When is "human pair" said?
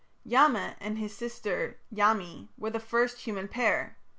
3.19-3.99